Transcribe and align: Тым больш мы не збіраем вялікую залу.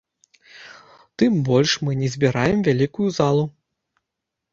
Тым 1.21 1.33
больш 1.49 1.71
мы 1.87 1.91
не 1.99 2.09
збіраем 2.13 2.59
вялікую 2.69 3.07
залу. 3.19 3.43